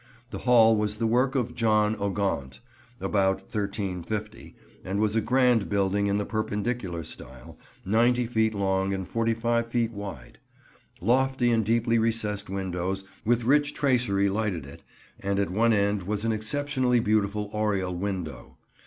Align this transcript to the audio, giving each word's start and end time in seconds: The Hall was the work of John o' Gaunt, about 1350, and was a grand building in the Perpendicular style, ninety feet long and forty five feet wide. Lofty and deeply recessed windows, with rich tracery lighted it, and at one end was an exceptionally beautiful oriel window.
The 0.31 0.39
Hall 0.39 0.75
was 0.75 0.97
the 0.97 1.05
work 1.05 1.35
of 1.35 1.53
John 1.53 1.95
o' 1.99 2.09
Gaunt, 2.09 2.59
about 2.99 3.41
1350, 3.53 4.55
and 4.83 4.99
was 4.99 5.15
a 5.15 5.21
grand 5.21 5.69
building 5.69 6.07
in 6.07 6.17
the 6.17 6.25
Perpendicular 6.25 7.03
style, 7.03 7.59
ninety 7.85 8.25
feet 8.25 8.55
long 8.55 8.95
and 8.95 9.07
forty 9.07 9.35
five 9.35 9.67
feet 9.67 9.91
wide. 9.91 10.39
Lofty 11.01 11.51
and 11.51 11.63
deeply 11.63 11.99
recessed 11.99 12.49
windows, 12.49 13.03
with 13.23 13.43
rich 13.43 13.75
tracery 13.75 14.27
lighted 14.27 14.65
it, 14.65 14.81
and 15.19 15.37
at 15.37 15.51
one 15.51 15.71
end 15.71 16.01
was 16.01 16.25
an 16.25 16.31
exceptionally 16.31 16.99
beautiful 16.99 17.51
oriel 17.53 17.95
window. 17.95 18.57